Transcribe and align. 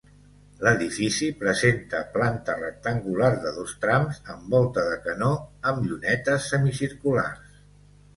L'edifici 0.67 1.27
presenta 1.41 1.99
planta 2.15 2.55
rectangular 2.61 3.29
de 3.43 3.51
dos 3.57 3.75
trams 3.83 4.17
amb 4.37 4.55
volta 4.55 4.87
de 4.87 4.97
canó 5.03 5.29
amb 5.73 5.85
llunetes 5.91 6.49
semicirculars. 6.55 7.61